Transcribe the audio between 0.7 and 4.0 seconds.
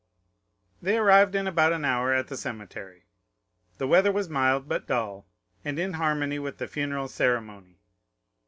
They arrived in about an hour at the cemetery; the